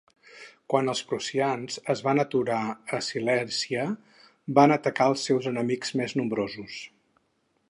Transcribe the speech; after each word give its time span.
Quan 0.73 0.87
els 0.93 1.01
prussians 1.09 1.77
es 1.95 2.01
van 2.07 2.23
aturar 2.23 2.63
a 2.69 3.01
Silèsia, 3.09 3.87
van 4.61 4.77
atacar 4.81 5.11
als 5.13 5.29
seus 5.31 5.53
enemics 5.55 5.99
més 6.03 6.21
nombrosos. 6.23 6.85